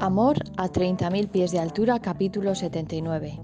Amor 0.00 0.36
a 0.56 0.68
30.000 0.68 1.28
pies 1.28 1.50
de 1.50 1.58
altura, 1.58 1.98
capítulo 1.98 2.54
79. 2.54 3.40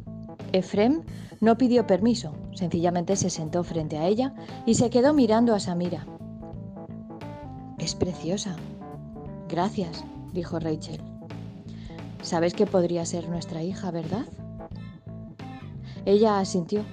Efrem 0.53 1.03
no 1.41 1.59
pidió 1.59 1.85
permiso, 1.85 2.33
sencillamente 2.53 3.17
se 3.17 3.29
sentó 3.29 3.65
frente 3.65 3.99
a 3.99 4.07
ella 4.07 4.35
y 4.65 4.75
se 4.75 4.89
quedó 4.89 5.15
mirando 5.15 5.53
a 5.53 5.59
Samira. 5.59 6.07
Es 7.79 7.97
preciosa. 7.97 8.55
Gracias, 9.49 10.05
dijo 10.33 10.61
Rachel. 10.61 11.03
Sabes 12.23 12.55
que 12.55 12.67
podría 12.67 13.05
ser 13.05 13.29
nuestra 13.29 13.65
hija, 13.65 13.91
¿verdad? 13.91 14.27
Ella 16.05 16.39
asintió. 16.39 16.85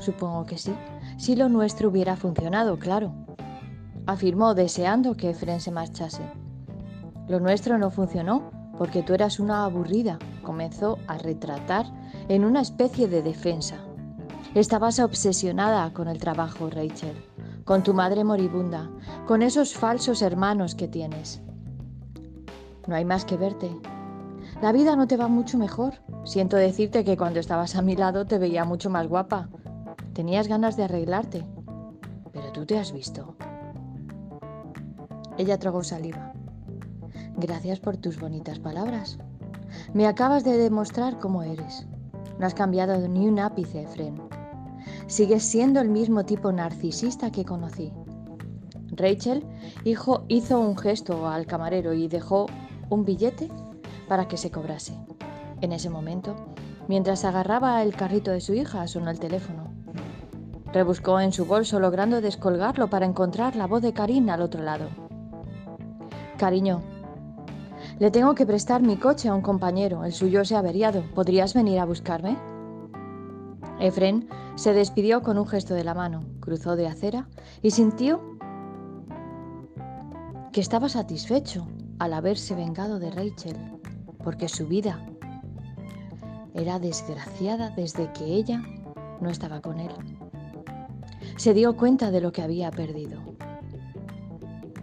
Supongo 0.00 0.44
que 0.44 0.58
sí. 0.58 0.74
Si 1.16 1.34
lo 1.34 1.48
nuestro 1.48 1.88
hubiera 1.88 2.14
funcionado, 2.14 2.78
claro. 2.78 3.14
Afirmó 4.04 4.54
deseando 4.54 5.16
que 5.16 5.30
Efrem 5.30 5.60
se 5.60 5.70
marchase. 5.70 6.22
Lo 7.26 7.40
nuestro 7.40 7.78
no 7.78 7.90
funcionó 7.90 8.57
porque 8.78 9.02
tú 9.02 9.12
eras 9.12 9.40
una 9.40 9.64
aburrida, 9.64 10.18
comenzó 10.42 10.98
a 11.08 11.18
retratar 11.18 11.86
en 12.28 12.44
una 12.44 12.60
especie 12.60 13.08
de 13.08 13.22
defensa. 13.22 13.76
Estabas 14.54 15.00
obsesionada 15.00 15.92
con 15.92 16.08
el 16.08 16.18
trabajo, 16.18 16.70
Rachel, 16.70 17.16
con 17.64 17.82
tu 17.82 17.92
madre 17.92 18.24
moribunda, 18.24 18.88
con 19.26 19.42
esos 19.42 19.74
falsos 19.74 20.22
hermanos 20.22 20.74
que 20.74 20.88
tienes. 20.88 21.42
No 22.86 22.94
hay 22.94 23.04
más 23.04 23.24
que 23.24 23.36
verte. 23.36 23.70
La 24.62 24.72
vida 24.72 24.96
no 24.96 25.06
te 25.06 25.16
va 25.16 25.28
mucho 25.28 25.58
mejor. 25.58 25.94
Siento 26.24 26.56
decirte 26.56 27.04
que 27.04 27.16
cuando 27.16 27.40
estabas 27.40 27.76
a 27.76 27.82
mi 27.82 27.96
lado 27.96 28.24
te 28.24 28.38
veía 28.38 28.64
mucho 28.64 28.88
más 28.88 29.06
guapa. 29.06 29.48
Tenías 30.14 30.48
ganas 30.48 30.76
de 30.76 30.84
arreglarte. 30.84 31.44
Pero 32.32 32.52
tú 32.52 32.64
te 32.64 32.78
has 32.78 32.92
visto. 32.92 33.36
Ella 35.36 35.58
tragó 35.58 35.84
saliva. 35.84 36.32
Gracias 37.40 37.78
por 37.78 37.96
tus 37.96 38.18
bonitas 38.18 38.58
palabras. 38.58 39.16
Me 39.94 40.08
acabas 40.08 40.42
de 40.42 40.58
demostrar 40.58 41.20
cómo 41.20 41.44
eres. 41.44 41.86
No 42.36 42.44
has 42.44 42.54
cambiado 42.54 43.06
ni 43.06 43.28
un 43.28 43.38
ápice, 43.38 43.86
Fren. 43.86 44.20
Sigues 45.06 45.44
siendo 45.44 45.80
el 45.80 45.88
mismo 45.88 46.24
tipo 46.24 46.50
narcisista 46.50 47.30
que 47.30 47.44
conocí. 47.44 47.92
Rachel 48.90 49.46
hizo 49.84 50.58
un 50.58 50.76
gesto 50.76 51.28
al 51.28 51.46
camarero 51.46 51.94
y 51.94 52.08
dejó 52.08 52.46
un 52.90 53.04
billete 53.04 53.48
para 54.08 54.26
que 54.26 54.36
se 54.36 54.50
cobrase. 54.50 54.98
En 55.60 55.70
ese 55.70 55.90
momento, 55.90 56.34
mientras 56.88 57.24
agarraba 57.24 57.80
el 57.84 57.94
carrito 57.94 58.32
de 58.32 58.40
su 58.40 58.52
hija, 58.52 58.88
sonó 58.88 59.12
el 59.12 59.20
teléfono. 59.20 59.72
Rebuscó 60.72 61.20
en 61.20 61.32
su 61.32 61.46
bolso 61.46 61.78
logrando 61.78 62.20
descolgarlo 62.20 62.90
para 62.90 63.06
encontrar 63.06 63.54
la 63.54 63.68
voz 63.68 63.82
de 63.82 63.92
Karin 63.92 64.28
al 64.28 64.42
otro 64.42 64.64
lado. 64.64 64.88
Cariño, 66.36 66.82
le 67.98 68.10
tengo 68.12 68.34
que 68.34 68.46
prestar 68.46 68.80
mi 68.80 68.96
coche 68.96 69.28
a 69.28 69.34
un 69.34 69.42
compañero, 69.42 70.04
el 70.04 70.12
suyo 70.12 70.44
se 70.44 70.54
ha 70.54 70.60
averiado. 70.60 71.02
¿Podrías 71.14 71.54
venir 71.54 71.80
a 71.80 71.84
buscarme? 71.84 72.36
Efren 73.80 74.28
se 74.54 74.72
despidió 74.72 75.22
con 75.22 75.38
un 75.38 75.46
gesto 75.46 75.74
de 75.74 75.84
la 75.84 75.94
mano, 75.94 76.24
cruzó 76.40 76.76
de 76.76 76.86
acera 76.86 77.28
y 77.62 77.70
sintió 77.72 78.20
que 80.52 80.60
estaba 80.60 80.88
satisfecho 80.88 81.66
al 81.98 82.12
haberse 82.12 82.54
vengado 82.54 82.98
de 82.98 83.10
Rachel, 83.10 83.56
porque 84.22 84.48
su 84.48 84.66
vida 84.66 85.04
era 86.54 86.78
desgraciada 86.78 87.70
desde 87.70 88.12
que 88.12 88.24
ella 88.24 88.62
no 89.20 89.28
estaba 89.28 89.60
con 89.60 89.80
él. 89.80 89.92
Se 91.36 91.52
dio 91.54 91.76
cuenta 91.76 92.10
de 92.10 92.20
lo 92.20 92.32
que 92.32 92.42
había 92.42 92.70
perdido. 92.70 93.20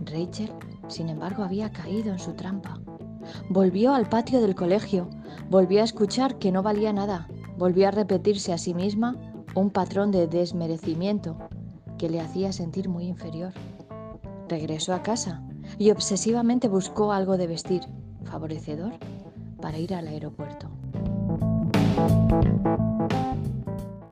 Rachel, 0.05 0.51
sin 0.87 1.09
embargo, 1.09 1.43
había 1.43 1.71
caído 1.71 2.11
en 2.11 2.19
su 2.19 2.33
trampa. 2.33 2.79
Volvió 3.49 3.93
al 3.93 4.07
patio 4.09 4.41
del 4.41 4.55
colegio, 4.55 5.09
volvió 5.49 5.81
a 5.81 5.85
escuchar 5.85 6.37
que 6.37 6.51
no 6.51 6.63
valía 6.63 6.93
nada, 6.93 7.27
volvió 7.57 7.87
a 7.87 7.91
repetirse 7.91 8.53
a 8.53 8.57
sí 8.57 8.73
misma 8.73 9.15
un 9.55 9.69
patrón 9.69 10.11
de 10.11 10.27
desmerecimiento 10.27 11.37
que 11.97 12.09
le 12.09 12.19
hacía 12.19 12.51
sentir 12.51 12.89
muy 12.89 13.05
inferior. 13.05 13.53
Regresó 14.49 14.93
a 14.93 15.01
casa 15.01 15.41
y 15.77 15.91
obsesivamente 15.91 16.67
buscó 16.67 17.11
algo 17.11 17.37
de 17.37 17.47
vestir, 17.47 17.81
favorecedor, 18.23 18.93
para 19.61 19.77
ir 19.77 19.93
al 19.93 20.07
aeropuerto. 20.07 20.69